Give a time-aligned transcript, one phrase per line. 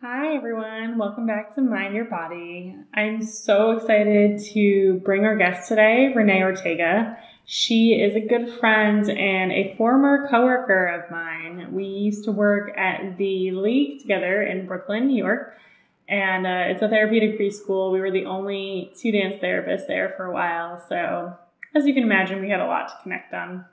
[0.00, 0.96] Hi, everyone.
[0.96, 2.72] Welcome back to Mind Your Body.
[2.94, 7.18] I'm so excited to bring our guest today, Renee Ortega.
[7.46, 11.72] She is a good friend and a former coworker of mine.
[11.72, 15.56] We used to work at the League together in Brooklyn, New York,
[16.08, 17.92] and uh, it's a therapeutic preschool.
[17.92, 21.36] We were the only two dance therapists there for a while, so
[21.74, 23.64] as you can imagine, we had a lot to connect on.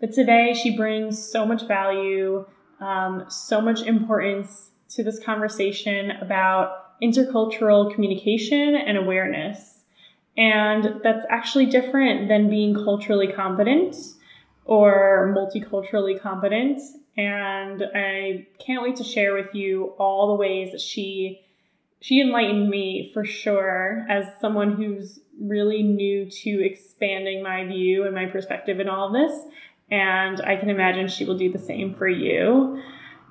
[0.00, 2.46] But today, she brings so much value,
[2.80, 9.78] um, so much importance to this conversation about intercultural communication and awareness.
[10.36, 13.96] And that's actually different than being culturally competent
[14.64, 16.80] or multiculturally competent.
[17.16, 21.42] And I can't wait to share with you all the ways that she
[22.02, 28.14] she enlightened me for sure as someone who's really new to expanding my view and
[28.14, 29.38] my perspective in all of this.
[29.90, 32.82] And I can imagine she will do the same for you.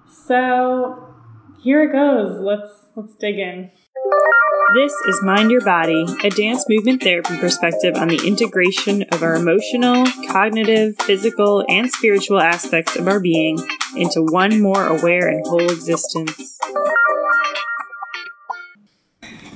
[0.08, 1.09] So
[1.62, 2.40] here it goes.
[2.40, 3.72] Let's let's dig in.
[4.76, 9.36] This is Mind Your Body, a dance movement therapy perspective on the integration of our
[9.36, 13.58] emotional, cognitive, physical, and spiritual aspects of our being
[13.96, 16.60] into one more aware and whole existence.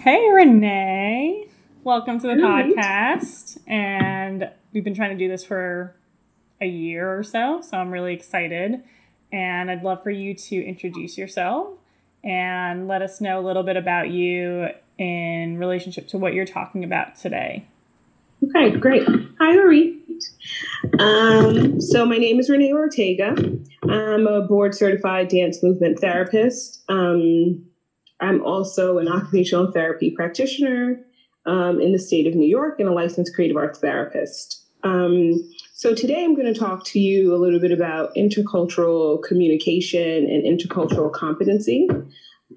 [0.02, 1.48] Hey, Renee.
[1.84, 3.60] Welcome to the podcast.
[3.68, 5.96] And we've been trying to do this for
[6.60, 8.84] a year or so, so I'm really excited.
[9.32, 11.78] And I'd love for you to introduce yourself
[12.24, 16.84] and let us know a little bit about you in relationship to what you're talking
[16.84, 17.68] about today.
[18.44, 19.08] Okay, great.
[19.40, 20.00] Hi, Marie.
[21.00, 23.36] Um, so my name is Renee Ortega.
[23.90, 26.84] I'm a board certified dance movement therapist.
[26.90, 27.66] Um,
[28.20, 31.00] I'm also an occupational therapy practitioner
[31.46, 34.64] um, in the state of New York and a licensed creative arts therapist.
[34.84, 35.34] Um,
[35.76, 40.44] so today I'm going to talk to you a little bit about intercultural communication and
[40.44, 41.90] intercultural competency.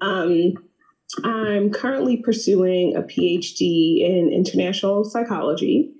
[0.01, 0.53] Um,
[1.23, 5.91] I'm currently pursuing a PhD in international psychology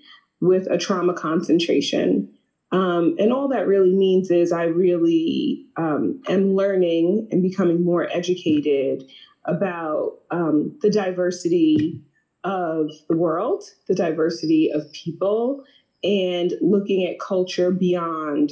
[0.42, 2.32] with a trauma concentration.
[2.72, 8.08] Um, and all that really means is I really um, am learning and becoming more
[8.12, 9.10] educated
[9.44, 12.00] about um, the diversity
[12.44, 15.64] of the world, the diversity of people,
[16.04, 18.52] and looking at culture beyond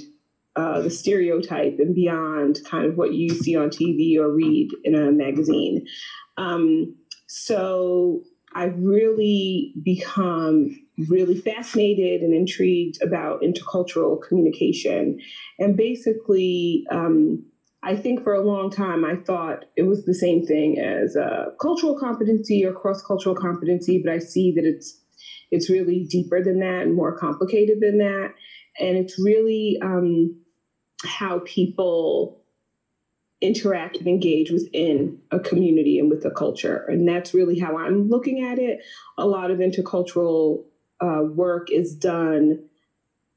[0.55, 4.95] uh, the stereotype and beyond kind of what you see on TV or read in
[4.95, 5.85] a magazine.
[6.37, 6.95] Um,
[7.27, 8.23] so
[8.53, 15.19] I've really become really fascinated and intrigued about intercultural communication.
[15.59, 17.43] And basically, um,
[17.83, 21.51] I think for a long time I thought it was the same thing as uh,
[21.61, 25.01] cultural competency or cross cultural competency, but I see that it's
[25.51, 28.33] it's really deeper than that and more complicated than that,
[28.79, 30.35] and it's really um,
[31.03, 32.41] how people
[33.41, 36.85] interact and engage within a community and with a culture.
[36.87, 38.79] And that's really how I'm looking at it.
[39.17, 40.63] A lot of intercultural
[41.01, 42.63] uh, work is done,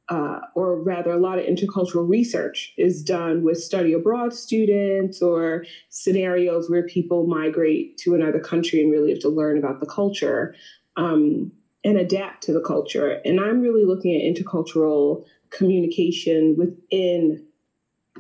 [0.09, 5.65] uh, or rather, a lot of intercultural research is done with study abroad students or
[5.91, 10.55] scenarios where people migrate to another country and really have to learn about the culture
[10.97, 11.53] um,
[11.85, 13.21] and adapt to the culture.
[13.25, 17.47] And I'm really looking at intercultural communication within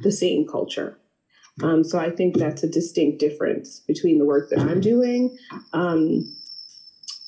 [0.02, 0.98] the same culture.
[1.62, 5.36] Um, so I think that's a distinct difference between the work that I'm doing
[5.72, 6.32] um,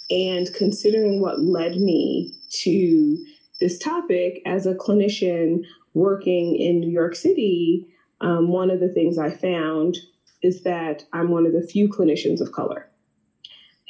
[0.08, 3.24] and considering what led me to
[3.58, 5.64] this topic as a clinician
[5.94, 7.86] working in New York City.
[8.20, 9.98] Um, one of the things I found
[10.42, 12.89] is that I'm one of the few clinicians of color.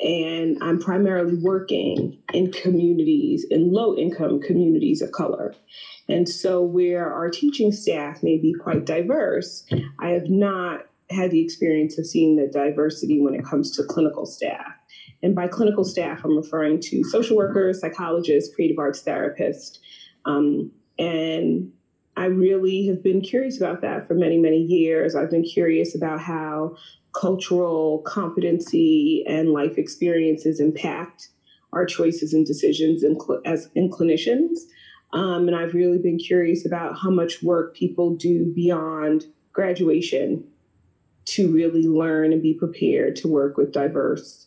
[0.03, 5.55] And I'm primarily working in communities, in low income communities of color.
[6.09, 9.65] And so, where our teaching staff may be quite diverse,
[9.99, 14.27] I have not had the experience of seeing the diversity when it comes to clinical
[14.27, 14.72] staff.
[15.22, 19.78] And by clinical staff, I'm referring to social workers, psychologists, creative arts therapists.
[20.25, 21.72] Um, and
[22.17, 25.15] I really have been curious about that for many, many years.
[25.15, 26.77] I've been curious about how
[27.12, 31.29] cultural competency and life experiences impact
[31.73, 34.58] our choices and decisions in cl- as in clinicians.
[35.12, 40.44] Um, and I've really been curious about how much work people do beyond graduation
[41.26, 44.46] to really learn and be prepared to work with diverse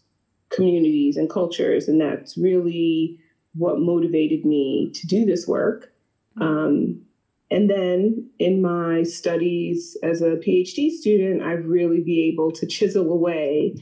[0.50, 1.88] communities and cultures.
[1.88, 3.20] And that's really
[3.56, 5.94] what motivated me to do this work.
[6.40, 7.03] Um,
[7.54, 13.12] and then in my studies as a PhD student, I've really be able to chisel
[13.12, 13.76] away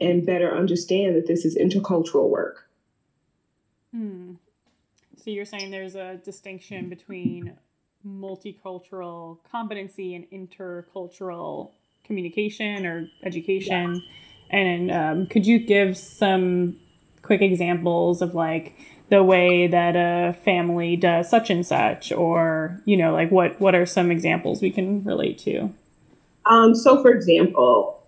[0.00, 2.70] and better understand that this is intercultural work.
[3.92, 4.36] Hmm.
[5.16, 7.58] So you're saying there's a distinction between
[8.06, 11.72] multicultural competency and intercultural
[12.04, 14.02] communication or education.
[14.50, 14.58] Yeah.
[14.58, 16.78] And um, could you give some
[17.20, 18.74] quick examples of like
[19.10, 23.74] the way that a family does such and such, or you know, like what what
[23.74, 25.72] are some examples we can relate to?
[26.48, 28.02] Um, so, for example,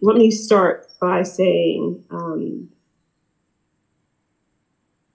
[0.00, 2.70] let me start by saying, um,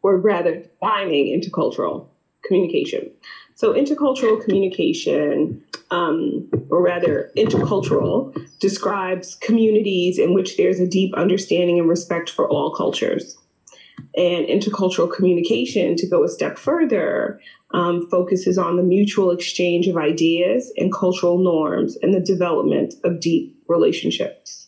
[0.02, 2.08] or rather, defining intercultural
[2.46, 3.10] communication.
[3.56, 11.80] So, intercultural communication, um, or rather, intercultural, describes communities in which there's a deep understanding
[11.80, 13.39] and respect for all cultures.
[14.18, 17.40] And intercultural communication, to go a step further,
[17.72, 23.20] um, focuses on the mutual exchange of ideas and cultural norms and the development of
[23.20, 24.68] deep relationships.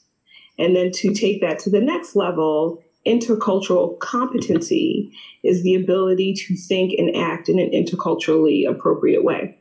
[0.59, 5.11] And then to take that to the next level, intercultural competency
[5.43, 9.57] is the ability to think and act in an interculturally appropriate way.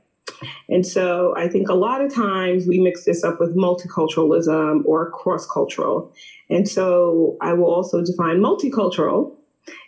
[0.69, 5.11] And so I think a lot of times we mix this up with multiculturalism or
[5.11, 6.15] cross cultural.
[6.49, 9.37] And so I will also define multicultural.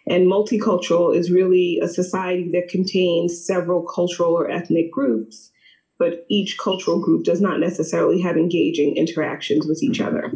[0.07, 5.51] And multicultural is really a society that contains several cultural or ethnic groups,
[5.99, 10.33] but each cultural group does not necessarily have engaging interactions with each other.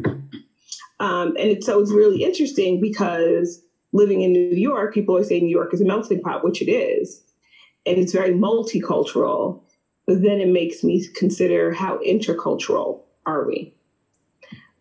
[0.99, 3.63] Um, and it, so it's really interesting because
[3.93, 6.71] living in New York, people always say New York is a melting pot, which it
[6.71, 7.23] is.
[7.85, 9.63] And it's very multicultural.
[10.07, 13.76] But then it makes me consider how intercultural are we?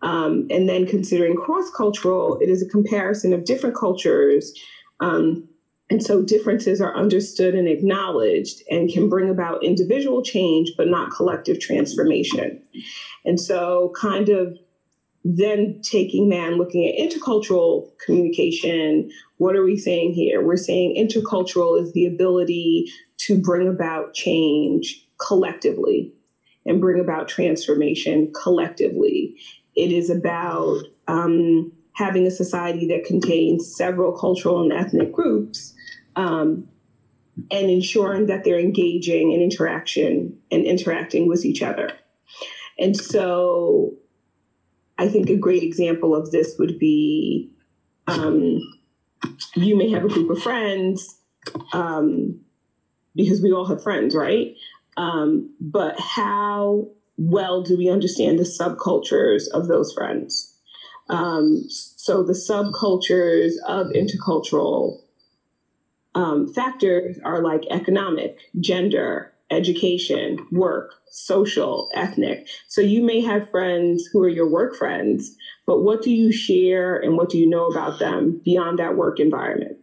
[0.02, 4.54] Um, and then considering cross cultural, it is a comparison of different cultures.
[5.00, 5.48] Um,
[5.90, 11.12] and so differences are understood and acknowledged and can bring about individual change, but not
[11.12, 12.62] collective transformation.
[13.24, 14.58] And so, kind of
[15.28, 21.82] then taking man looking at intercultural communication what are we saying here we're saying intercultural
[21.82, 22.86] is the ability
[23.18, 26.14] to bring about change collectively
[26.64, 29.36] and bring about transformation collectively
[29.76, 35.74] it is about um, having a society that contains several cultural and ethnic groups
[36.16, 36.68] um,
[37.52, 41.92] and ensuring that they're engaging in interaction and interacting with each other
[42.78, 43.94] and so
[44.98, 47.52] I think a great example of this would be
[48.08, 48.60] um,
[49.56, 51.20] you may have a group of friends
[51.74, 52.42] um,
[53.16, 54.56] because we all have friends, right?
[54.98, 60.54] Um, but how well do we understand the subcultures of those friends?
[61.10, 65.02] Um, so the subcultures of intercultural
[66.16, 72.48] um, factors are like economic, gender, education, work, social, ethnic.
[72.68, 75.36] So you may have friends who are your work friends,
[75.68, 79.20] but what do you share and what do you know about them beyond that work
[79.20, 79.78] environment?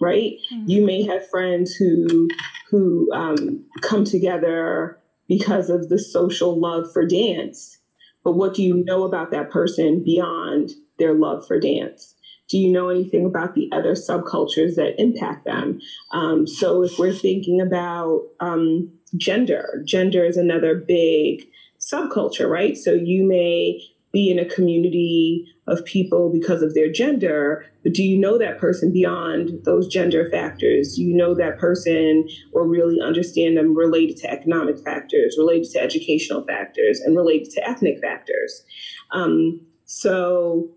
[0.00, 0.34] Right?
[0.52, 0.70] Mm-hmm.
[0.70, 2.28] You may have friends who
[2.70, 4.97] who um, come together
[5.28, 7.78] because of the social love for dance,
[8.24, 12.14] but what do you know about that person beyond their love for dance?
[12.48, 15.80] Do you know anything about the other subcultures that impact them?
[16.12, 21.46] Um, so, if we're thinking about um, gender, gender is another big
[21.78, 22.76] subculture, right?
[22.76, 23.82] So, you may
[24.18, 28.58] be in a community of people because of their gender, but do you know that
[28.58, 30.94] person beyond those gender factors?
[30.96, 35.80] Do you know that person or really understand them related to economic factors, related to
[35.80, 38.64] educational factors, and related to ethnic factors?
[39.12, 40.68] Um, so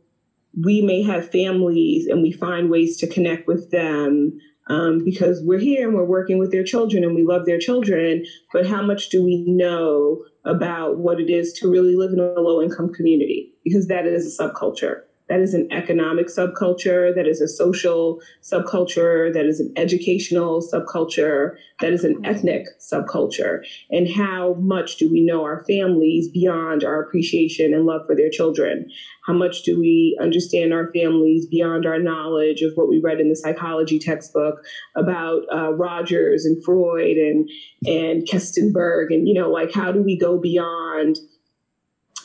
[0.63, 5.60] we may have families and we find ways to connect with them um, because we're
[5.60, 8.24] here and we're working with their children and we love their children.
[8.54, 12.39] But how much do we know about what it is to really live in a
[12.39, 13.53] low income community?
[13.63, 15.01] Because that is a subculture
[15.32, 21.56] that is an economic subculture, that is a social subculture, that is an educational subculture,
[21.80, 23.66] that is an ethnic subculture.
[23.90, 28.30] And how much do we know our families beyond our appreciation and love for their
[28.30, 28.92] children?
[29.26, 33.30] How much do we understand our families beyond our knowledge of what we read in
[33.30, 34.56] the psychology textbook
[34.98, 37.50] about uh, Rogers and Freud and
[37.86, 41.20] and Kestenberg and you know like how do we go beyond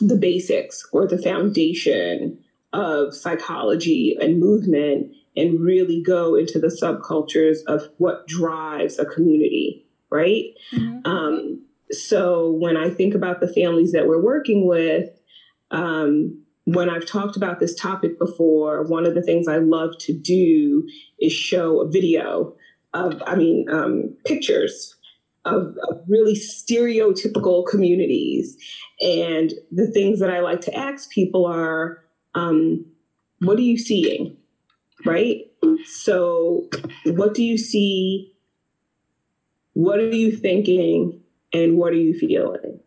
[0.01, 2.37] the basics or the foundation
[2.77, 9.83] of psychology and movement and really go into the subcultures of what drives a community,
[10.11, 10.53] right?
[10.71, 10.99] Mm-hmm.
[11.05, 15.09] Um, so when I think about the families that we're working with,
[15.71, 20.13] um, when I've talked about this topic before, one of the things I love to
[20.13, 20.87] do
[21.19, 22.53] is show a video
[22.93, 24.95] of, I mean, um, pictures
[25.45, 28.55] of, of, really stereotypical communities.
[29.01, 32.03] And the things that I like to ask people are,
[32.37, 32.85] um,
[33.39, 34.37] what are you seeing?
[35.05, 35.45] Right?
[35.85, 36.69] So,
[37.05, 38.33] what do you see?
[39.73, 41.21] What are you thinking?
[41.53, 42.79] And what are you feeling?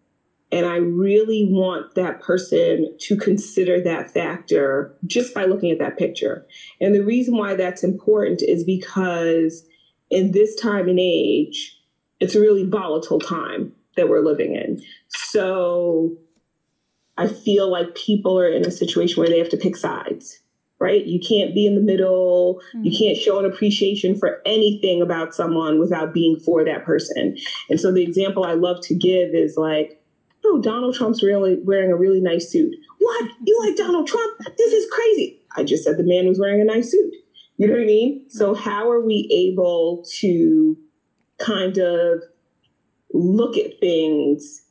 [0.52, 5.97] And I really want that person to consider that factor just by looking at that
[5.97, 6.47] picture.
[6.80, 9.64] And the reason why that's important is because
[10.11, 11.78] in this time and age,
[12.19, 14.83] it's a really volatile time that we're living in.
[15.09, 16.16] So
[17.21, 20.41] I feel like people are in a situation where they have to pick sides,
[20.79, 21.05] right?
[21.05, 22.62] You can't be in the middle.
[22.75, 22.85] Mm-hmm.
[22.85, 27.37] You can't show an appreciation for anything about someone without being for that person.
[27.69, 30.03] And so the example I love to give is like,
[30.47, 32.75] oh, Donald Trump's really wearing a really nice suit.
[32.99, 33.31] What?
[33.45, 34.39] You like Donald Trump?
[34.57, 35.43] This is crazy.
[35.55, 37.12] I just said the man was wearing a nice suit.
[37.59, 38.31] You know what I mean?
[38.31, 40.79] So how are we able to
[41.37, 42.23] kind of
[43.12, 44.62] look at things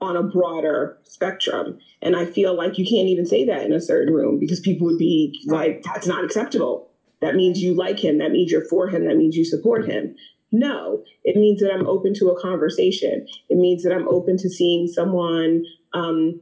[0.00, 1.78] on a broader spectrum?
[2.02, 4.86] And I feel like you can't even say that in a certain room because people
[4.86, 6.90] would be like, that's not acceptable.
[7.20, 8.18] That means you like him.
[8.18, 9.06] That means you're for him.
[9.06, 10.14] That means you support him.
[10.52, 13.26] No, it means that I'm open to a conversation.
[13.48, 16.40] It means that I'm open to seeing someone um,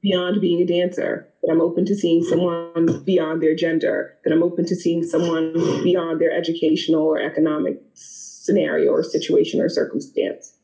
[0.00, 4.42] beyond being a dancer, that I'm open to seeing someone beyond their gender, that I'm
[4.42, 10.54] open to seeing someone beyond their educational or economic scenario or situation or circumstance.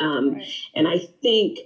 [0.00, 0.46] Um, right.
[0.74, 1.58] And I think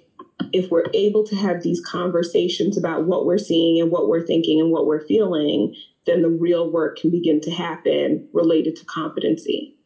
[0.52, 4.60] if we're able to have these conversations about what we're seeing and what we're thinking
[4.60, 5.74] and what we're feeling,
[6.06, 9.76] then the real work can begin to happen related to competency.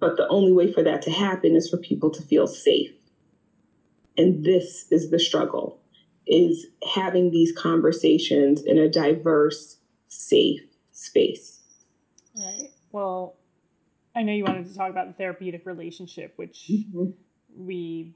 [0.00, 2.90] But the only way for that to happen is for people to feel safe.
[4.16, 5.78] And this is the struggle
[6.26, 10.60] is having these conversations in a diverse, safe
[10.92, 11.60] space.
[12.36, 12.70] Right.
[12.92, 13.36] Well,
[14.14, 17.10] I know you wanted to talk about the therapeutic relationship, which mm-hmm.
[17.56, 18.14] we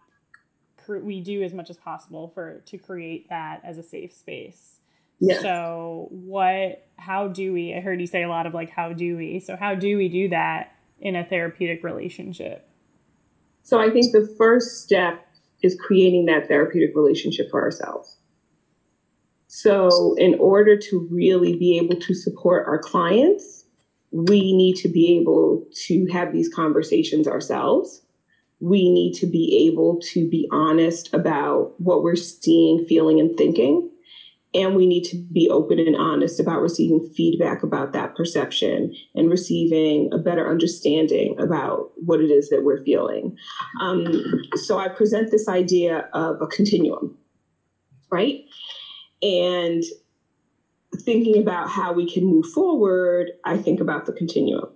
[0.89, 4.79] we do as much as possible for to create that as a safe space.
[5.19, 5.43] Yes.
[5.43, 9.17] So what how do we I heard you say a lot of like how do
[9.17, 9.41] we?
[9.41, 12.69] So how do we do that in a therapeutic relationship?
[13.63, 15.27] So I think the first step
[15.63, 18.17] is creating that therapeutic relationship for ourselves.
[19.49, 23.65] So, in order to really be able to support our clients,
[24.17, 28.03] we need to be able to have these conversations ourselves.
[28.61, 33.91] We need to be able to be honest about what we're seeing, feeling, and thinking.
[34.55, 39.29] And we need to be open and honest about receiving feedback about that perception and
[39.29, 43.37] receiving a better understanding about what it is that we're feeling.
[43.83, 47.19] Um, so I present this idea of a continuum,
[48.11, 48.47] right?
[49.21, 49.83] And
[51.07, 54.69] thinking about how we can move forward, I think about the continuum.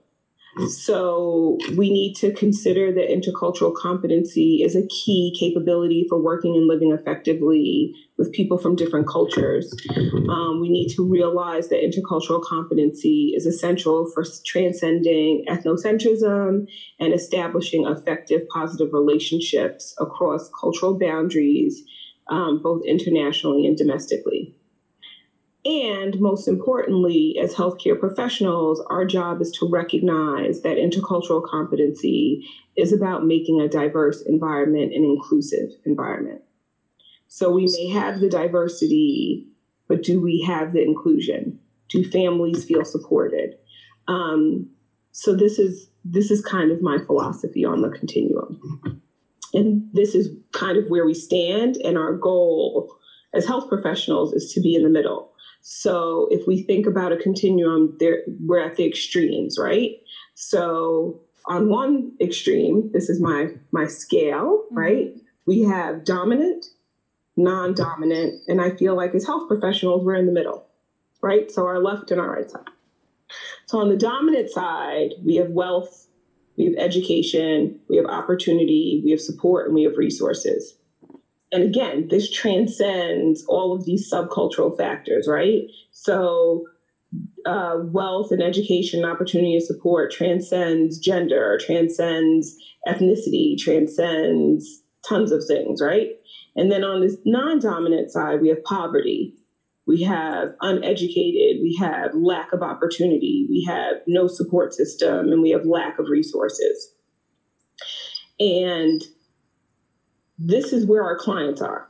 [0.68, 6.66] So we need to consider that intercultural competency is a key capability for working and
[6.66, 9.72] living effectively with people from different cultures.
[10.28, 16.66] Um, we need to realize that intercultural competency is essential for transcending ethnocentrism
[16.98, 21.84] and establishing effective positive relationships across cultural boundaries,
[22.28, 24.56] um, both internationally and domestically.
[25.64, 32.92] And most importantly, as healthcare professionals, our job is to recognize that intercultural competency is
[32.92, 36.42] about making a diverse environment an inclusive environment.
[37.28, 39.46] So we may have the diversity,
[39.86, 41.60] but do we have the inclusion?
[41.90, 43.56] Do families feel supported?
[44.08, 44.70] Um,
[45.12, 49.02] so this is this is kind of my philosophy on the continuum,
[49.52, 51.76] and this is kind of where we stand.
[51.76, 52.96] And our goal
[53.34, 55.29] as health professionals is to be in the middle
[55.60, 60.00] so if we think about a continuum, there we're at the extremes, right?
[60.34, 64.78] So on one extreme, this is my my scale, mm-hmm.
[64.78, 65.14] right?
[65.46, 66.66] We have dominant,
[67.36, 70.66] non-dominant, and I feel like as health professionals, we're in the middle,
[71.22, 71.50] right?
[71.50, 72.68] So our left and our right side.
[73.66, 76.08] So on the dominant side, we have wealth,
[76.56, 80.74] we have education, we have opportunity, we have support, and we have resources
[81.52, 85.62] and again, this transcends all of these subcultural factors, right?
[85.90, 86.66] So,
[87.44, 95.80] uh, wealth and education, opportunity and support transcends gender, transcends ethnicity, transcends tons of things,
[95.82, 96.10] right?
[96.54, 99.34] And then on this non dominant side, we have poverty,
[99.86, 105.50] we have uneducated, we have lack of opportunity, we have no support system, and we
[105.50, 106.94] have lack of resources.
[108.38, 109.02] And
[110.40, 111.86] this is where our clients are.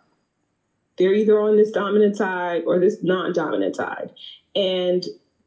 [0.99, 4.11] They're either on this dominant side or this non dominant side.
[4.55, 5.05] And,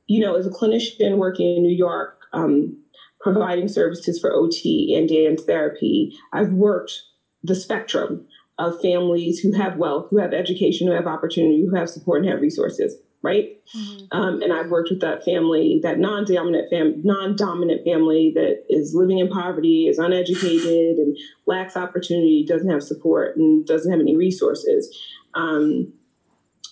[0.07, 2.77] you know, as a clinician working in New York, um,
[3.19, 7.03] providing services for OT and dance therapy, I've worked
[7.43, 8.25] the spectrum
[8.57, 12.31] of families who have wealth, who have education, who have opportunity, who have support and
[12.31, 12.95] have resources.
[13.23, 13.57] Right?
[13.75, 14.05] Mm-hmm.
[14.11, 19.19] Um, and I've worked with that family, that non-dominant fam, non-dominant family that is living
[19.19, 24.95] in poverty, is uneducated, and lacks opportunity, doesn't have support, and doesn't have any resources.
[25.33, 25.93] Um,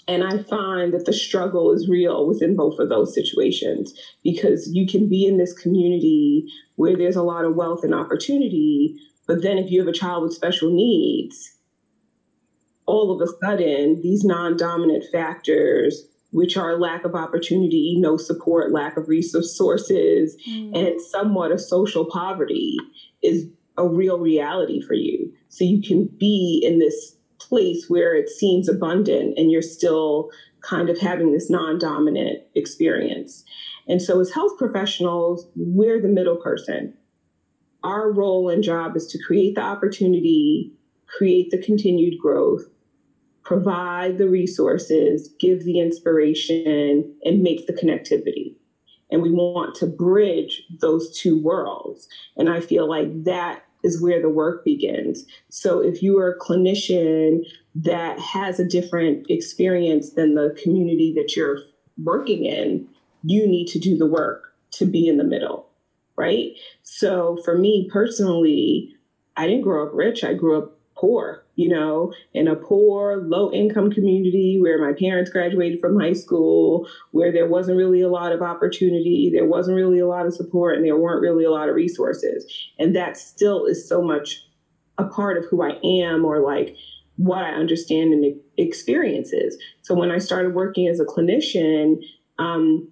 [0.07, 3.93] and I find that the struggle is real within both of those situations
[4.23, 8.95] because you can be in this community where there's a lot of wealth and opportunity,
[9.25, 11.55] but then if you have a child with special needs,
[12.85, 18.71] all of a sudden, these non dominant factors, which are lack of opportunity, no support,
[18.71, 20.77] lack of resources, mm.
[20.77, 22.77] and somewhat of social poverty,
[23.21, 23.47] is
[23.77, 25.31] a real reality for you.
[25.49, 30.29] So you can be in this place where it seems abundant and you're still
[30.61, 33.43] kind of having this non dominant experience.
[33.87, 36.93] And so, as health professionals, we're the middle person.
[37.83, 40.71] Our role and job is to create the opportunity,
[41.07, 42.63] create the continued growth,
[43.43, 48.55] provide the resources, give the inspiration, and make the connectivity.
[49.09, 52.07] And we want to bridge those two worlds.
[52.37, 55.25] And I feel like that is where the work begins.
[55.49, 57.45] So if you are a clinician
[57.75, 61.59] that has a different experience than the community that you're
[62.03, 62.87] working in,
[63.23, 65.67] you need to do the work to be in the middle,
[66.15, 66.53] right?
[66.83, 68.95] So for me personally,
[69.35, 73.51] I didn't grow up rich, I grew up poor, you know, in a poor, low
[73.51, 78.31] income community where my parents graduated from high school, where there wasn't really a lot
[78.31, 81.69] of opportunity, there wasn't really a lot of support, and there weren't really a lot
[81.69, 82.45] of resources.
[82.79, 84.45] And that still is so much
[84.97, 86.75] a part of who I am or like
[87.17, 89.57] what I understand and experiences.
[89.81, 92.01] So when I started working as a clinician,
[92.39, 92.91] um,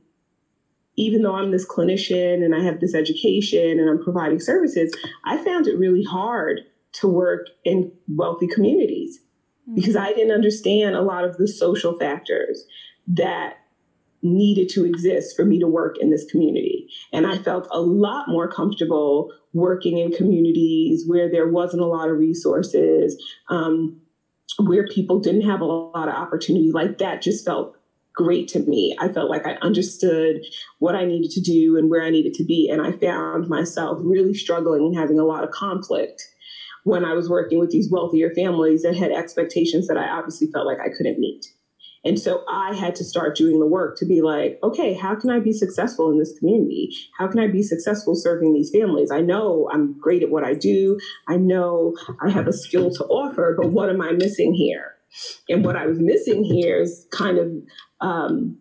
[0.95, 5.37] even though I'm this clinician and I have this education and I'm providing services, I
[5.37, 6.61] found it really hard
[6.93, 9.19] to work in wealthy communities
[9.63, 9.75] mm-hmm.
[9.75, 12.65] because I didn't understand a lot of the social factors
[13.07, 13.57] that
[14.21, 16.89] needed to exist for me to work in this community.
[17.13, 22.09] And I felt a lot more comfortable working in communities where there wasn't a lot
[22.09, 24.01] of resources, um,
[24.57, 26.71] where people didn't have a lot of opportunity.
[26.71, 27.77] Like that just felt
[28.13, 28.97] great to me.
[28.99, 30.41] I felt like I understood
[30.79, 32.69] what I needed to do and where I needed to be.
[32.69, 36.27] And I found myself really struggling and having a lot of conflict
[36.83, 40.65] when I was working with these wealthier families that had expectations that I obviously felt
[40.65, 41.45] like I couldn't meet.
[42.05, 45.29] And so I had to start doing the work to be like, okay, how can
[45.29, 46.95] I be successful in this community?
[47.17, 49.11] How can I be successful serving these families?
[49.11, 50.97] I know I'm great at what I do.
[51.27, 54.93] I know I have a skill to offer, but what am I missing here?
[55.49, 57.51] And what I was missing here is kind of
[57.99, 58.57] um,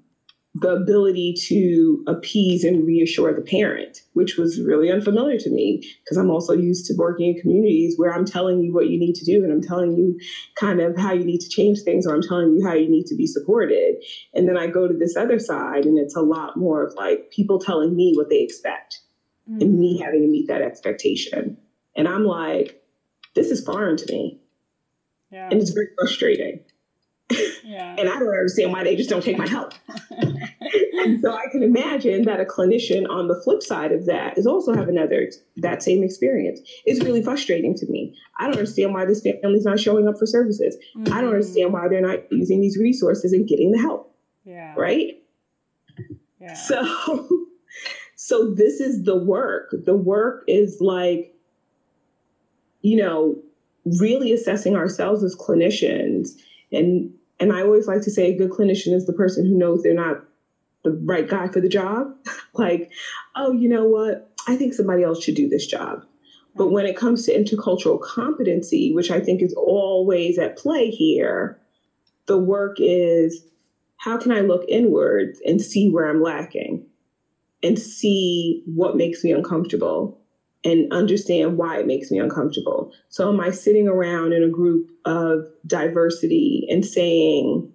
[0.60, 6.16] the ability to appease and reassure the parent, which was really unfamiliar to me because
[6.16, 9.24] I'm also used to working in communities where I'm telling you what you need to
[9.24, 10.18] do and I'm telling you
[10.56, 13.06] kind of how you need to change things or I'm telling you how you need
[13.06, 13.96] to be supported.
[14.34, 17.30] And then I go to this other side and it's a lot more of like
[17.30, 19.00] people telling me what they expect
[19.48, 19.60] mm-hmm.
[19.60, 20.04] and me mm.
[20.04, 21.58] having to meet that expectation.
[21.94, 22.82] And I'm like,
[23.34, 24.40] this is foreign to me.
[25.30, 25.48] Yeah.
[25.50, 26.60] And it's very frustrating.
[27.64, 27.96] Yeah.
[27.98, 29.74] and I don't understand why they just don't take my help.
[30.10, 34.46] and so I can imagine that a clinician on the flip side of that is
[34.46, 36.60] also have another that same experience.
[36.86, 38.16] It's really frustrating to me.
[38.38, 40.76] I don't understand why this family's not showing up for services.
[40.96, 41.12] Mm-hmm.
[41.12, 44.14] I don't understand why they're not using these resources and getting the help.
[44.44, 44.74] Yeah.
[44.76, 45.22] Right?
[46.40, 46.54] Yeah.
[46.54, 47.28] So
[48.16, 49.74] so this is the work.
[49.84, 51.34] The work is like
[52.80, 53.36] you know,
[53.84, 56.30] really assessing ourselves as clinicians
[56.72, 59.82] and and I always like to say a good clinician is the person who knows
[59.82, 60.24] they're not
[60.84, 62.14] the right guy for the job.
[62.54, 62.90] like,
[63.36, 64.30] oh, you know what?
[64.46, 66.04] I think somebody else should do this job.
[66.56, 71.60] But when it comes to intercultural competency, which I think is always at play here,
[72.26, 73.44] the work is
[73.98, 76.86] how can I look inwards and see where I'm lacking
[77.62, 80.20] and see what makes me uncomfortable
[80.64, 82.92] and understand why it makes me uncomfortable.
[83.08, 87.72] So, am I sitting around in a group of diversity and saying,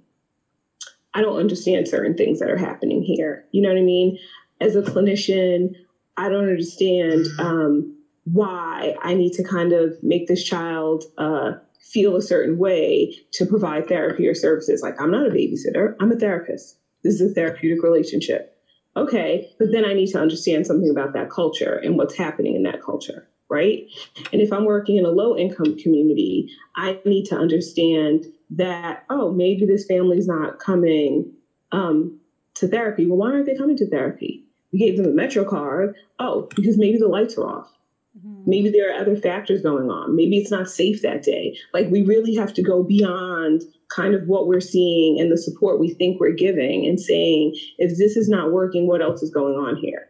[1.13, 3.45] I don't understand certain things that are happening here?
[3.51, 4.19] You know what I mean?
[4.59, 5.75] As a clinician,
[6.17, 12.15] I don't understand um, why I need to kind of make this child uh, feel
[12.15, 14.81] a certain way to provide therapy or services.
[14.81, 16.77] Like, I'm not a babysitter, I'm a therapist.
[17.03, 18.52] This is a therapeutic relationship
[18.95, 22.63] okay, but then I need to understand something about that culture and what's happening in
[22.63, 23.85] that culture, right?
[24.31, 29.31] And if I'm working in a low income community, I need to understand that, oh,
[29.31, 31.31] maybe this family's not coming
[31.71, 32.19] um,
[32.55, 33.05] to therapy.
[33.05, 34.45] Well, why aren't they coming to therapy?
[34.71, 35.95] We gave them a Metro card.
[36.19, 37.71] Oh, because maybe the lights are off.
[38.17, 38.43] Mm-hmm.
[38.45, 40.15] Maybe there are other factors going on.
[40.15, 41.57] Maybe it's not safe that day.
[41.73, 43.63] Like we really have to go beyond
[43.95, 47.97] kind of what we're seeing and the support we think we're giving and saying, if
[47.97, 50.09] this is not working, what else is going on here?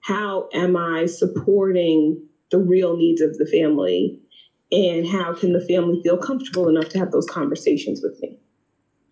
[0.00, 4.20] How am I supporting the real needs of the family?
[4.70, 8.38] And how can the family feel comfortable enough to have those conversations with me?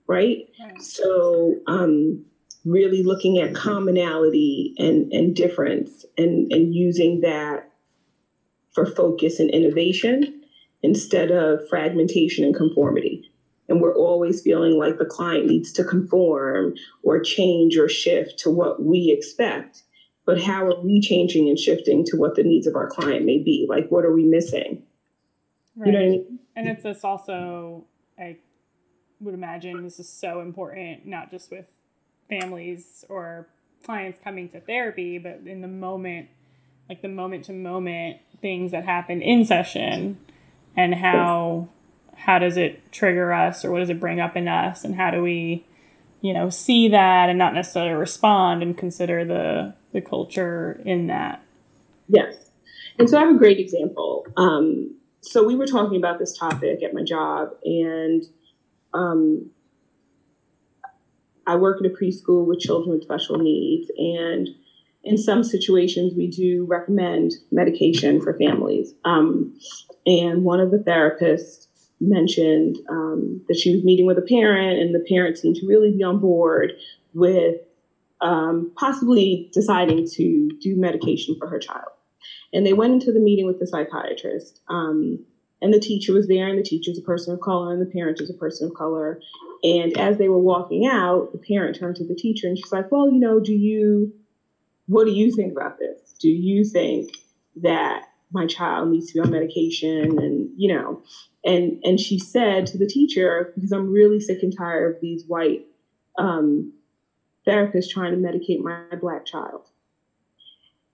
[0.07, 0.49] Right?
[0.81, 2.25] So, um,
[2.65, 7.71] really looking at commonality and, and difference and, and using that
[8.73, 10.43] for focus and innovation
[10.83, 13.30] instead of fragmentation and conformity.
[13.71, 18.51] And we're always feeling like the client needs to conform or change or shift to
[18.51, 19.85] what we expect.
[20.27, 23.39] But how are we changing and shifting to what the needs of our client may
[23.39, 23.67] be?
[23.69, 24.83] Like, what are we missing?
[25.77, 25.87] Right.
[25.87, 26.39] You know I mean?
[26.57, 27.85] And it's this also,
[28.19, 28.39] I
[29.21, 31.67] would imagine this is so important, not just with
[32.29, 33.49] families or
[33.85, 36.29] clients coming to therapy, but in the moment,
[36.89, 40.19] like the moment to moment things that happen in session
[40.77, 41.69] and how
[42.21, 45.11] how does it trigger us or what does it bring up in us and how
[45.11, 45.65] do we
[46.21, 51.43] you know see that and not necessarily respond and consider the the culture in that?
[52.09, 52.51] Yes.
[52.99, 54.27] And so i have a great example.
[54.37, 58.25] Um, so we were talking about this topic at my job and
[58.93, 59.51] um,
[61.47, 64.49] I work at a preschool with children with special needs, and
[65.03, 68.95] in some situations, we do recommend medication for families.
[69.05, 69.59] Um,
[70.07, 71.67] and one of the therapists
[72.01, 75.93] mentioned um, that she was meeting with a parent, and the parent seemed to really
[75.93, 76.73] be on board
[77.15, 77.57] with
[78.21, 81.89] um, possibly deciding to do medication for her child.
[82.53, 84.61] And they went into the meeting with the psychiatrist.
[84.69, 85.25] Um,
[85.63, 87.91] and the teacher was there, and the teacher is a person of color, and the
[87.91, 89.21] parent is a person of color.
[89.63, 92.91] And as they were walking out, the parent turned to the teacher and she's like,
[92.91, 94.13] Well, you know, do you,
[94.87, 96.15] what do you think about this?
[96.19, 97.11] Do you think
[97.57, 100.19] that my child needs to be on medication?
[100.19, 101.03] And, you know,
[101.45, 105.25] and, and she said to the teacher, because I'm really sick and tired of these
[105.27, 105.67] white
[106.19, 106.73] um,
[107.47, 109.63] therapists trying to medicate my black child.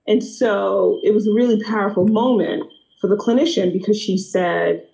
[0.06, 2.64] And so it was a really powerful moment
[3.00, 4.86] for the clinician because she said,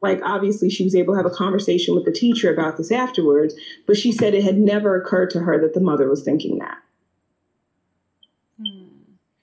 [0.00, 3.54] like obviously she was able to have a conversation with the teacher about this afterwards,
[3.86, 6.78] but she said it had never occurred to her that the mother was thinking that.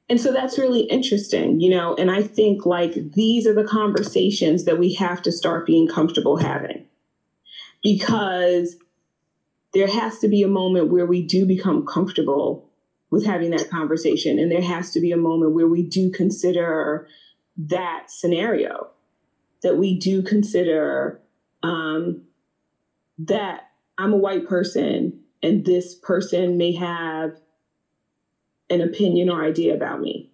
[0.07, 4.65] And so that's really interesting, you know, and I think like these are the conversations
[4.65, 6.85] that we have to start being comfortable having
[7.83, 8.75] because
[9.73, 12.69] there has to be a moment where we do become comfortable
[13.09, 14.37] with having that conversation.
[14.37, 17.07] And there has to be a moment where we do consider
[17.57, 18.89] that scenario
[19.63, 21.19] that we do consider
[21.63, 22.21] um,
[23.17, 27.39] that I'm a white person and this person may have
[28.69, 30.31] an opinion or idea about me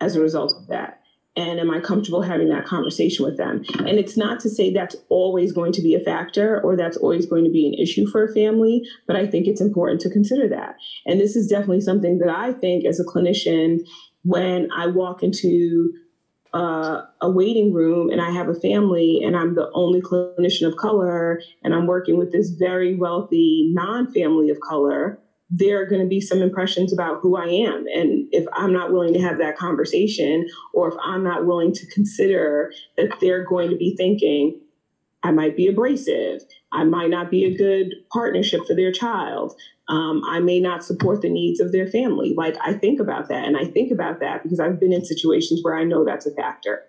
[0.00, 1.00] as a result of that.
[1.36, 3.64] And am I comfortable having that conversation with them?
[3.78, 7.26] And it's not to say that's always going to be a factor or that's always
[7.26, 10.48] going to be an issue for a family, but I think it's important to consider
[10.50, 10.76] that.
[11.06, 13.80] And this is definitely something that I think as a clinician,
[14.22, 15.92] when I walk into
[16.54, 20.76] uh, a waiting room and I have a family and I'm the only clinician of
[20.76, 25.18] color and I'm working with this very wealthy non family of color,
[25.56, 27.84] there are going to be some impressions about who I am.
[27.94, 31.86] And if I'm not willing to have that conversation, or if I'm not willing to
[31.86, 34.60] consider that they're going to be thinking,
[35.22, 39.54] I might be abrasive, I might not be a good partnership for their child,
[39.88, 42.34] um, I may not support the needs of their family.
[42.36, 45.60] Like I think about that, and I think about that because I've been in situations
[45.62, 46.82] where I know that's a factor.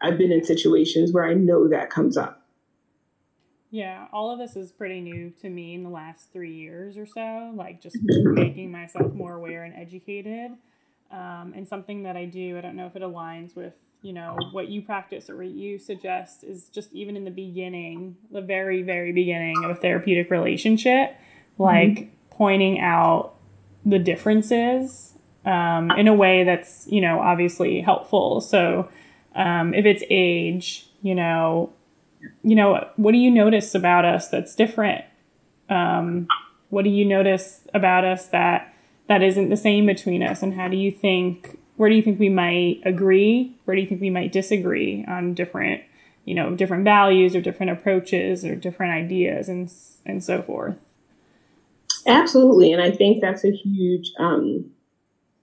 [0.00, 2.43] I've been in situations where I know that comes up.
[3.74, 7.06] Yeah, all of this is pretty new to me in the last three years or
[7.06, 7.52] so.
[7.56, 10.52] Like just making myself more aware and educated,
[11.10, 12.56] um, and something that I do.
[12.56, 15.80] I don't know if it aligns with you know what you practice or what you
[15.80, 21.16] suggest is just even in the beginning, the very very beginning of a therapeutic relationship
[21.58, 22.10] like mm-hmm.
[22.30, 23.34] pointing out
[23.84, 28.88] the differences um, in a way that's you know obviously helpful so
[29.34, 31.72] um, if it's age you know
[32.42, 35.04] you know what do you notice about us that's different
[35.70, 36.26] um,
[36.68, 38.74] what do you notice about us that
[39.06, 42.18] that isn't the same between us and how do you think where do you think
[42.18, 45.82] we might agree where do you think we might disagree on different
[46.24, 49.72] you know different values or different approaches or different ideas and
[50.06, 50.76] and so forth
[52.06, 52.72] Absolutely.
[52.72, 54.70] And I think that's a huge um,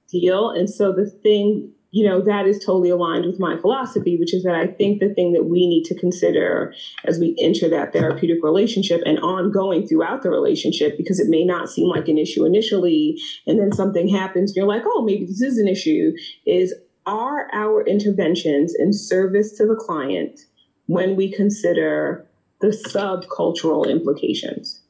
[0.10, 0.50] deal.
[0.52, 4.44] And so the thing, you know, that is totally aligned with my philosophy, which is
[4.44, 6.74] that I think the thing that we need to consider
[7.04, 11.70] as we enter that therapeutic relationship and ongoing throughout the relationship, because it may not
[11.70, 15.58] seem like an issue initially, and then something happens, you're like, oh, maybe this is
[15.58, 16.14] an issue,
[16.46, 16.74] is
[17.06, 20.42] are our interventions in service to the client
[20.86, 22.26] when we consider
[22.62, 24.82] the subcultural implications.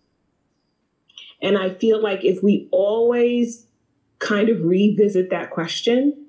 [1.41, 3.65] And I feel like if we always
[4.19, 6.27] kind of revisit that question,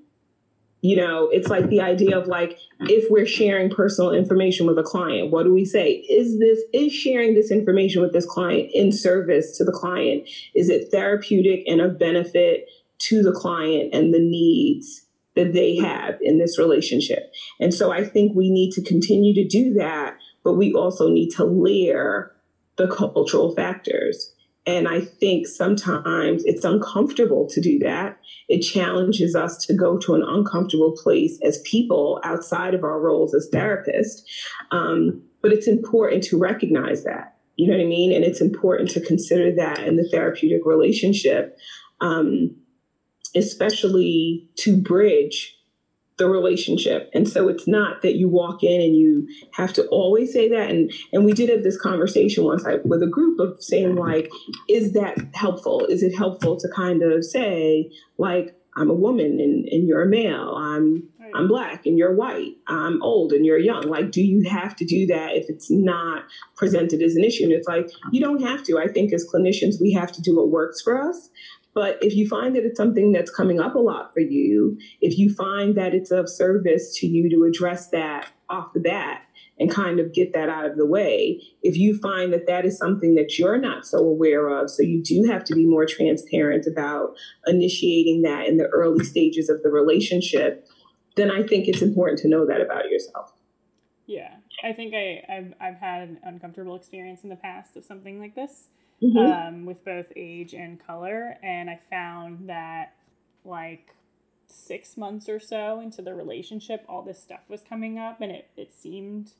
[0.82, 4.82] you know, it's like the idea of like if we're sharing personal information with a
[4.82, 5.92] client, what do we say?
[5.92, 10.28] Is this is sharing this information with this client in service to the client?
[10.56, 12.66] Is it therapeutic and of benefit
[12.98, 17.32] to the client and the needs that they have in this relationship?
[17.60, 21.30] And so I think we need to continue to do that, but we also need
[21.36, 22.34] to layer
[22.76, 24.34] the cultural factors
[24.64, 28.18] and I think sometimes it's uncomfortable to do that.
[28.48, 33.34] It challenges us to go to an uncomfortable place as people outside of our roles
[33.34, 34.22] as therapists.
[34.70, 37.36] Um, but it's important to recognize that.
[37.56, 38.12] You know what I mean?
[38.12, 41.58] And it's important to consider that in the therapeutic relationship,
[42.00, 42.54] um,
[43.34, 45.56] especially to bridge
[46.18, 47.10] the relationship.
[47.14, 50.70] And so it's not that you walk in and you have to always say that.
[50.70, 54.30] And and we did have this conversation once with a group of saying like,
[54.68, 55.86] is that helpful?
[55.86, 60.08] Is it helpful to kind of say like, I'm a woman and, and you're a
[60.08, 60.54] male.
[60.56, 62.56] I'm I'm black and you're white.
[62.66, 63.82] I'm old and you're young.
[63.84, 66.24] Like, do you have to do that if it's not
[66.56, 67.44] presented as an issue?
[67.44, 68.78] And it's like, you don't have to.
[68.78, 71.30] I think as clinicians, we have to do what works for us.
[71.74, 75.18] But if you find that it's something that's coming up a lot for you, if
[75.18, 79.22] you find that it's of service to you to address that off the bat
[79.58, 82.76] and kind of get that out of the way, if you find that that is
[82.76, 86.66] something that you're not so aware of, so you do have to be more transparent
[86.66, 87.14] about
[87.46, 90.66] initiating that in the early stages of the relationship,
[91.16, 93.32] then I think it's important to know that about yourself.
[94.06, 98.18] Yeah, I think I, I've, I've had an uncomfortable experience in the past of something
[98.18, 98.68] like this
[99.02, 99.18] mm-hmm.
[99.18, 101.36] um, with both age and color.
[101.42, 102.94] And I found that
[103.44, 103.94] like
[104.46, 108.48] six months or so into the relationship, all this stuff was coming up and it,
[108.56, 109.32] it seemed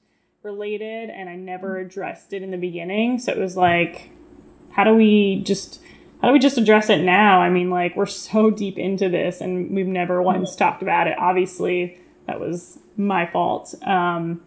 [0.43, 1.87] related and I never mm-hmm.
[1.87, 3.19] addressed it in the beginning.
[3.19, 4.11] So it was like,
[4.73, 5.81] how do we just
[6.21, 7.41] how do we just address it now?
[7.41, 10.59] I mean, like we're so deep into this and we've never once mm-hmm.
[10.59, 11.19] talked about it.
[11.19, 13.75] Obviously, that was my fault.
[13.83, 14.43] Um,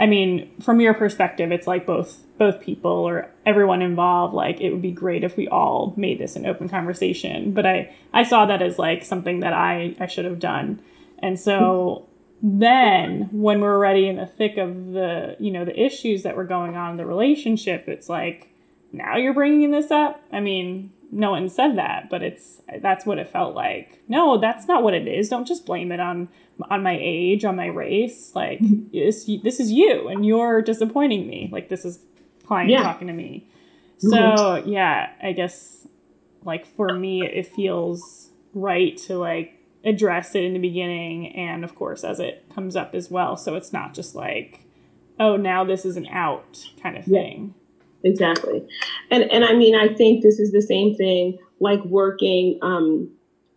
[0.00, 4.32] I mean, from your perspective, it's like both both people or everyone involved.
[4.32, 7.52] Like it would be great if we all made this an open conversation.
[7.52, 10.80] But I I saw that as like something that I I should have done.
[11.18, 12.08] And so
[12.42, 16.44] then when we're already in the thick of the you know the issues that were
[16.44, 18.48] going on in the relationship, it's like
[18.92, 20.24] now you're bringing this up.
[20.32, 24.00] I mean, no one said that, but it's that's what it felt like.
[24.08, 25.28] No, that's not what it is.
[25.28, 26.28] Don't just blame it on
[26.70, 28.32] on my age, on my race.
[28.34, 28.60] Like
[28.92, 31.48] this, this is you, and you're disappointing me.
[31.52, 32.00] Like this is
[32.44, 32.82] client yeah.
[32.82, 33.48] talking to me.
[33.98, 34.68] So mm-hmm.
[34.68, 35.86] yeah, I guess
[36.44, 41.74] like for me, it feels right to like address it in the beginning, and of
[41.74, 43.36] course as it comes up as well.
[43.36, 44.60] So it's not just like,
[45.18, 47.54] oh, now this is an out kind of thing.
[48.02, 48.66] Exactly,
[49.10, 52.58] and and I mean, I think this is the same thing like working.
[52.62, 53.10] Um,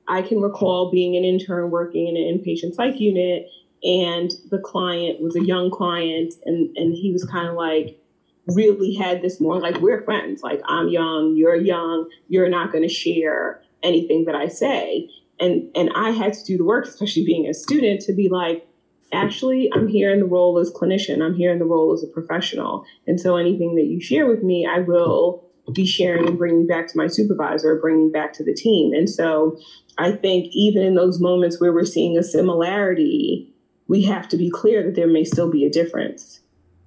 [0.08, 3.48] I can recall being an intern working in an inpatient psych unit,
[3.84, 8.00] and the client was a young client, and and he was kind of like
[8.48, 10.44] really had this more like we're friends.
[10.44, 15.70] Like I'm young, you're young, you're not going to share anything that I say, and
[15.76, 18.68] and I had to do the work, especially being a student, to be like.
[19.14, 21.22] Actually, I'm here in the role as clinician.
[21.22, 22.86] I'm here in the role as a professional.
[23.08, 26.88] And so anything that you share with me, I will be sharing and bringing back
[26.88, 28.94] to my supervisor, bringing back to the team.
[28.94, 29.58] And so
[29.98, 33.54] I think even in those moments where we're seeing a similarity,
[33.88, 36.42] we have to be clear that there may still be a difference.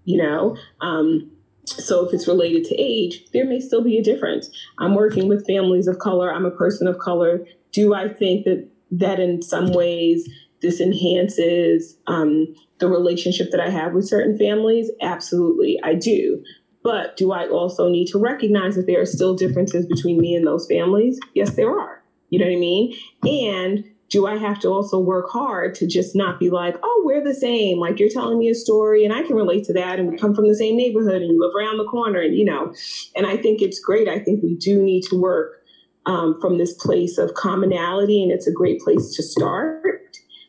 [0.04, 1.30] You know, um,
[1.64, 4.50] so if it's related to age, there may still be a difference.
[4.78, 6.32] I'm working with families of color.
[6.32, 7.44] I'm a person of color.
[7.72, 10.28] Do I think that that in some ways
[10.62, 14.90] this enhances um, the relationship that I have with certain families?
[15.00, 16.42] Absolutely, I do.
[16.82, 20.46] But do I also need to recognize that there are still differences between me and
[20.46, 21.18] those families?
[21.34, 22.02] Yes, there are.
[22.30, 22.94] You know what I mean?
[23.24, 27.24] And do I have to also work hard to just not be like, oh, we're
[27.24, 27.78] the same?
[27.78, 30.34] Like you're telling me a story and I can relate to that and we come
[30.34, 32.72] from the same neighborhood and you live around the corner and you know.
[33.16, 34.08] And I think it's great.
[34.08, 35.56] I think we do need to work
[36.06, 39.82] um, from this place of commonality and it's a great place to start.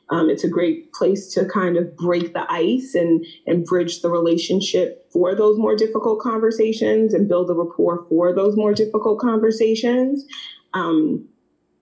[0.09, 4.09] Um, it's a great place to kind of break the ice and and bridge the
[4.09, 10.25] relationship for those more difficult conversations and build a rapport for those more difficult conversations.
[10.73, 11.27] Um,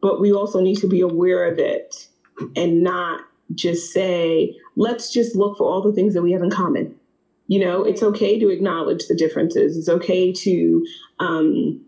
[0.02, 2.08] but we also need to be aware of it
[2.56, 3.22] and not
[3.54, 6.96] just say, let's just look for all the things that we have in common.
[7.48, 9.78] You know, it's okay to acknowledge the differences.
[9.78, 10.86] It's okay to
[11.20, 11.85] um,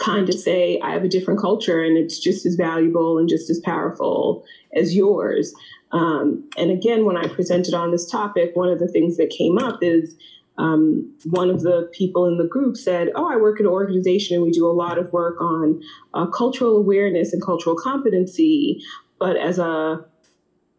[0.00, 3.50] kind of say, I have a different culture and it's just as valuable and just
[3.50, 5.54] as powerful as yours.
[5.92, 9.58] Um, and again, when I presented on this topic, one of the things that came
[9.58, 10.16] up is
[10.58, 14.36] um, one of the people in the group said, Oh, I work at an organization
[14.36, 15.82] and we do a lot of work on
[16.14, 18.82] uh, cultural awareness and cultural competency.
[19.18, 20.04] But as a,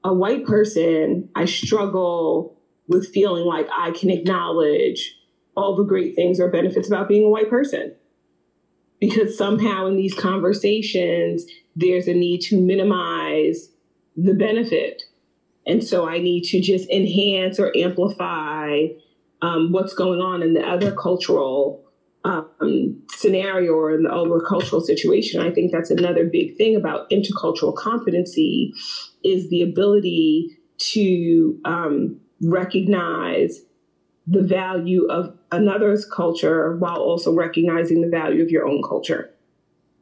[0.03, 2.57] a white person, I struggle
[2.87, 5.15] with feeling like I can acknowledge
[5.55, 7.93] all the great things or benefits about being a white person.
[9.01, 13.69] Because somehow in these conversations, there's a need to minimize
[14.15, 15.03] the benefit.
[15.67, 18.87] And so I need to just enhance or amplify
[19.41, 21.83] um, what's going on in the other cultural
[22.23, 25.41] um, scenario or in the other cultural situation.
[25.41, 28.73] I think that's another big thing about intercultural competency
[29.23, 33.61] is the ability to um, recognize
[34.27, 39.29] the value of another's culture while also recognizing the value of your own culture.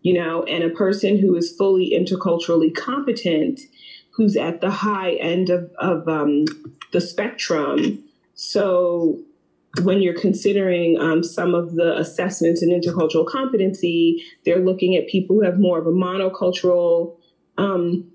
[0.01, 3.59] You know, and a person who is fully interculturally competent,
[4.11, 6.45] who's at the high end of, of um,
[6.91, 8.03] the spectrum.
[8.33, 9.19] So
[9.83, 15.35] when you're considering um, some of the assessments in intercultural competency, they're looking at people
[15.35, 17.17] who have more of a monocultural
[17.57, 18.09] um,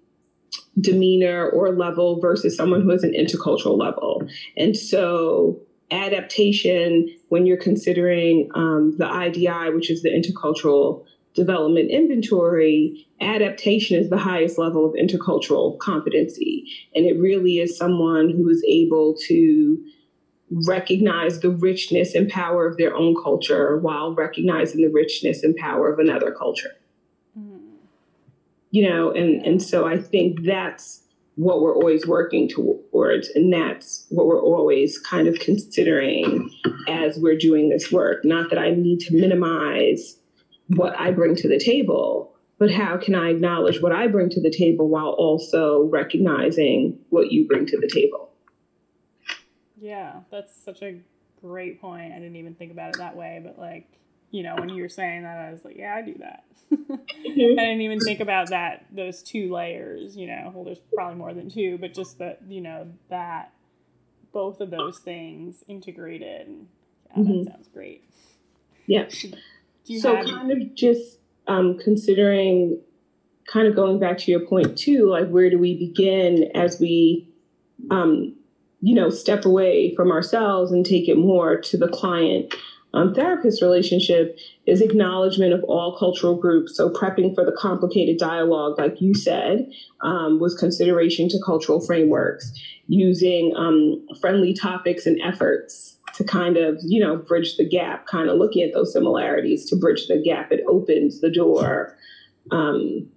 [0.81, 4.27] demeanor or level versus someone who has an intercultural level.
[4.57, 13.07] And so adaptation, when you're considering um, the IDI, which is the intercultural development inventory,
[13.21, 16.65] adaptation is the highest level of intercultural competency.
[16.95, 19.85] And it really is someone who is able to
[20.51, 25.93] recognize the richness and power of their own culture while recognizing the richness and power
[25.93, 26.77] of another culture.
[27.39, 27.61] Mm.
[28.71, 31.04] You know, and, and so I think that's
[31.37, 33.29] what we're always working towards.
[33.31, 36.51] And that's what we're always kind of considering
[36.89, 38.25] as we're doing this work.
[38.25, 40.19] Not that I need to minimize
[40.69, 44.41] what I bring to the table, but how can I acknowledge what I bring to
[44.41, 48.31] the table while also recognizing what you bring to the table?
[49.81, 51.01] Yeah, that's such a
[51.43, 52.13] great point.
[52.13, 53.89] I didn't even think about it that way, but like,
[54.35, 56.43] you know, when you were saying that, I was like, yeah, I do that.
[56.73, 56.93] mm-hmm.
[57.61, 61.33] I didn't even think about that, those two layers, you know, well, there's probably more
[61.33, 63.53] than two, but just that, you know, that
[64.33, 66.49] both of those things integrated.
[67.11, 67.45] Yeah, mm-hmm.
[67.45, 68.11] that sounds great.
[68.89, 69.05] Yeah.
[69.09, 70.27] so have...
[70.27, 72.81] kind of just um, considering,
[73.47, 77.29] kind of going back to your point too, like where do we begin as we
[77.93, 78.35] um,
[78.81, 82.53] you know, step away from ourselves and take it more to the client
[82.95, 86.77] um, therapist relationship is acknowledgement of all cultural groups.
[86.77, 89.69] So, prepping for the complicated dialogue, like you said,
[90.01, 92.53] um, was consideration to cultural frameworks,
[92.87, 98.31] using um, friendly topics and efforts to kind of, you know, bridge the gap, kind
[98.31, 100.53] of looking at those similarities to bridge the gap.
[100.53, 101.97] It opens the door
[102.53, 103.09] um,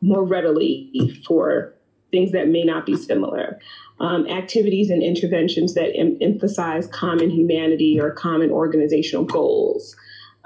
[0.00, 1.74] more readily for
[2.10, 3.58] things that may not be similar
[4.00, 9.94] um, activities and interventions that em- emphasize common humanity or common organizational goals.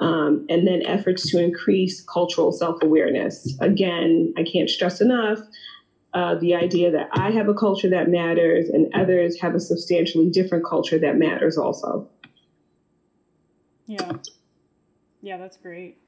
[0.00, 3.56] Um, and then efforts to increase cultural self awareness.
[3.60, 5.38] Again, I can't stress enough
[6.14, 10.30] uh, the idea that I have a culture that matters and others have a substantially
[10.30, 12.08] different culture that matters also.
[13.86, 14.12] Yeah.
[15.22, 15.98] Yeah, that's great.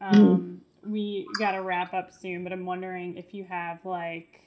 [0.00, 0.14] Mm-hmm.
[0.14, 0.92] Um, mm-hmm.
[0.92, 4.43] We got to wrap up soon, but I'm wondering if you have like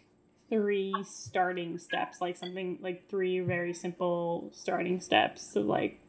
[0.49, 5.99] three starting steps, like something like three very simple starting steps so like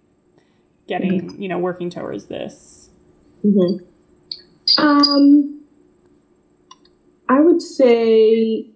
[0.86, 1.42] getting, mm-hmm.
[1.42, 2.90] you know, working towards this?
[3.44, 3.84] Mm-hmm.
[4.82, 5.64] Um,
[7.28, 8.70] I would say,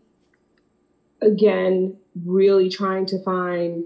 [1.20, 3.85] again, really trying to find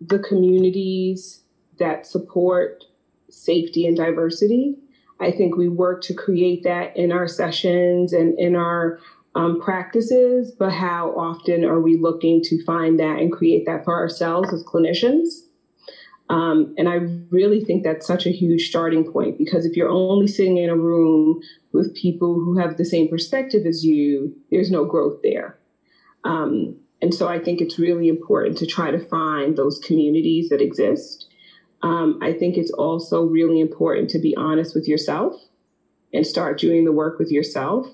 [0.00, 1.42] the communities
[1.78, 2.84] that support
[3.30, 4.76] safety and diversity.
[5.20, 8.98] I think we work to create that in our sessions and in our
[9.34, 13.94] um, practices, but how often are we looking to find that and create that for
[13.94, 15.46] ourselves as clinicians?
[16.28, 16.94] Um, and I
[17.30, 20.76] really think that's such a huge starting point because if you're only sitting in a
[20.76, 21.42] room
[21.72, 25.58] with people who have the same perspective as you, there's no growth there.
[26.24, 30.62] Um, and so I think it's really important to try to find those communities that
[30.62, 31.28] exist.
[31.82, 35.34] Um, I think it's also really important to be honest with yourself
[36.14, 37.88] and start doing the work with yourself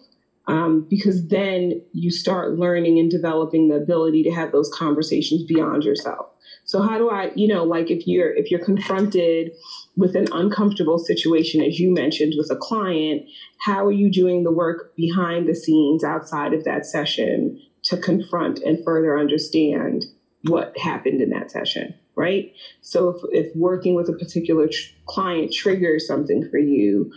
[0.48, 5.84] um, because then you start learning and developing the ability to have those conversations beyond
[5.84, 6.26] yourself.
[6.64, 9.53] So how do i you know like if you're if you're confronted
[9.96, 13.22] with an uncomfortable situation as you mentioned with a client
[13.61, 18.59] how are you doing the work behind the scenes outside of that session to confront
[18.59, 20.05] and further understand
[20.42, 22.53] what happened in that session right?
[22.83, 27.12] So if, if working with a particular tr- client triggers something for you,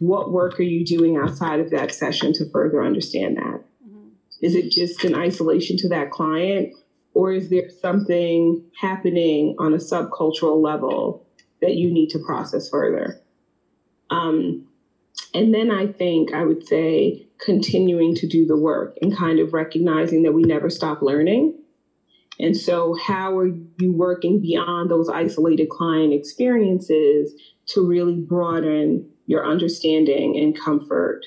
[0.00, 3.62] what work are you doing outside of that session to further understand that?
[3.86, 4.08] Mm-hmm.
[4.42, 6.74] Is it just an isolation to that client?
[7.14, 11.26] Or is there something happening on a subcultural level
[11.62, 13.20] that you need to process further?
[14.10, 14.66] Um,
[15.32, 19.52] and then I think I would say continuing to do the work and kind of
[19.52, 21.59] recognizing that we never stop learning.
[22.40, 27.34] And so, how are you working beyond those isolated client experiences
[27.66, 31.24] to really broaden your understanding and comfort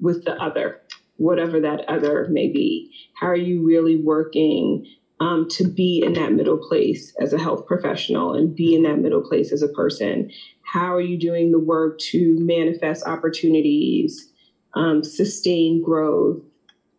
[0.00, 0.80] with the other,
[1.16, 2.90] whatever that other may be?
[3.14, 4.86] How are you really working
[5.20, 8.98] um, to be in that middle place as a health professional and be in that
[8.98, 10.30] middle place as a person?
[10.62, 14.30] How are you doing the work to manifest opportunities,
[14.74, 16.40] um, sustain growth,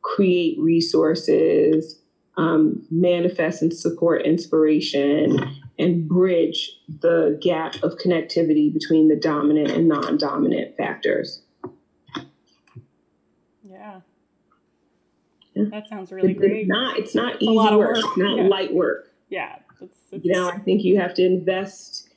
[0.01, 2.01] create resources,
[2.38, 5.39] um, manifest and support inspiration,
[5.77, 6.71] and bridge
[7.01, 11.41] the gap of connectivity between the dominant and non dominant factors?
[13.63, 14.01] Yeah.
[15.55, 16.61] That sounds really great.
[16.61, 16.97] It's not.
[16.97, 17.77] It's not it's easy work.
[17.77, 17.97] work.
[17.97, 18.43] It's not yeah.
[18.43, 19.07] light work.
[19.29, 19.57] Yeah.
[19.82, 20.25] It's, it's...
[20.25, 22.09] You know, I think you have to invest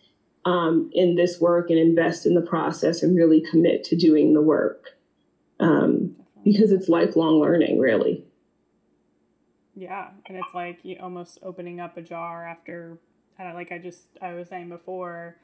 [0.44, 4.42] um, in this work and invest in the process and really commit to doing the
[4.42, 4.96] work
[5.60, 8.24] um, because it's lifelong learning, really.
[9.76, 12.98] Yeah, and it's like you almost opening up a jar after,
[13.38, 15.36] like I just I was saying before.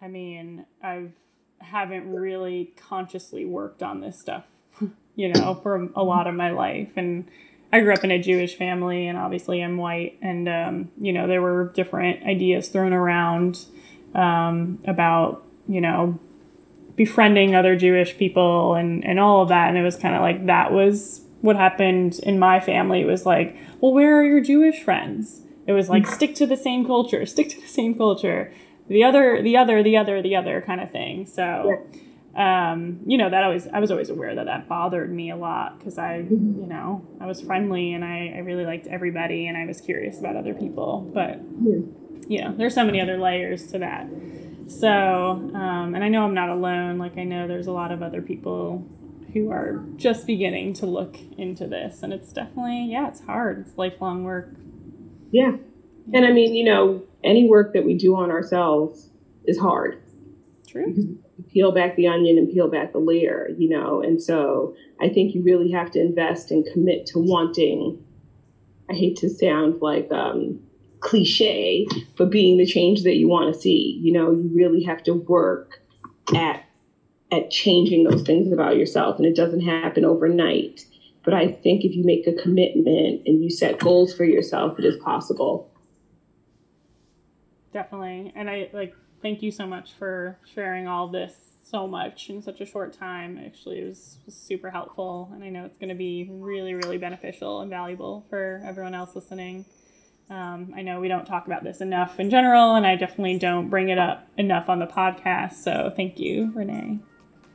[0.00, 1.12] I mean, I've
[1.60, 4.44] haven't really consciously worked on this stuff
[5.18, 6.90] you know, for a lot of my life.
[6.96, 7.28] And
[7.72, 10.16] I grew up in a Jewish family, and obviously I'm white.
[10.22, 13.66] And, um, you know, there were different ideas thrown around
[14.14, 16.18] um, about, you know,
[16.96, 19.68] befriending other Jewish people and, and all of that.
[19.68, 23.04] And it was kind of like that was what happened in my family.
[23.04, 25.42] Was like, well, where are your Jewish friends?
[25.66, 28.52] It was like, stick to the same culture, stick to the same culture.
[28.88, 31.26] The other, the other, the other, the other kind of thing.
[31.26, 31.42] So,
[31.92, 32.00] yeah
[32.38, 35.78] um, you know that always I was always aware that that bothered me a lot
[35.78, 36.60] because I mm-hmm.
[36.60, 40.20] you know I was friendly and I, I really liked everybody and I was curious
[40.20, 41.78] about other people but yeah.
[42.28, 44.06] you know there's so many other layers to that
[44.68, 48.02] so um, and I know I'm not alone like I know there's a lot of
[48.02, 48.86] other people
[49.32, 53.76] who are just beginning to look into this and it's definitely yeah it's hard it's
[53.76, 54.50] lifelong work
[55.30, 55.52] yeah
[56.12, 59.10] and I mean you know any work that we do on ourselves
[59.44, 60.02] is hard
[60.66, 61.18] true
[61.50, 64.02] peel back the onion and peel back the layer, you know.
[64.02, 68.02] And so I think you really have to invest and commit to wanting.
[68.90, 70.60] I hate to sound like um,
[71.00, 73.98] cliche, but being the change that you want to see.
[74.02, 75.80] You know, you really have to work
[76.34, 76.64] at
[77.30, 80.86] at changing those things about yourself, and it doesn't happen overnight.
[81.24, 84.84] But I think if you make a commitment and you set goals for yourself, it
[84.84, 85.70] is possible.
[87.72, 92.40] Definitely, and I like thank you so much for sharing all this so much in
[92.40, 93.38] such a short time.
[93.44, 96.98] Actually, it was, was super helpful, and I know it's going to be really, really
[96.98, 99.66] beneficial and valuable for everyone else listening.
[100.30, 103.68] Um, I know we don't talk about this enough in general, and I definitely don't
[103.68, 105.54] bring it up enough on the podcast.
[105.54, 107.00] So, thank you, Renee.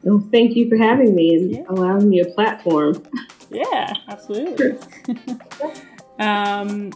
[0.04, 1.64] Well, thank you for having me and yeah.
[1.70, 3.04] allowing me a platform.
[3.50, 4.78] Yeah, absolutely.
[6.20, 6.92] um,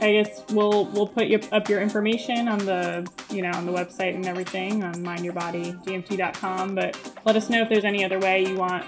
[0.00, 3.72] I guess we'll we'll put your, up your information on the you know on the
[3.72, 6.74] website and everything on mindyourbodyGMT.com.
[6.74, 8.84] But let us know if there's any other way you want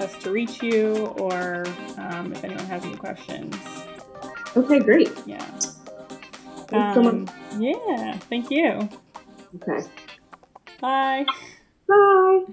[0.00, 1.66] us to reach you, or
[1.98, 3.56] um, if anyone has any questions.
[4.56, 5.10] Okay, great.
[5.26, 5.44] Yeah.
[6.72, 7.28] Um,
[7.58, 8.16] yeah.
[8.30, 8.88] Thank you.
[9.56, 9.86] Okay.
[10.80, 11.26] Bye.
[11.86, 12.44] Bye.